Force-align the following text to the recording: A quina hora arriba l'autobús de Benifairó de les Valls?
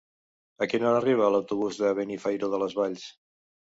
A 0.65 0.67
quina 0.71 0.87
hora 0.91 1.01
arriba 1.01 1.29
l'autobús 1.35 1.77
de 1.83 1.93
Benifairó 2.01 2.51
de 2.55 2.63
les 2.65 2.77
Valls? 2.81 3.05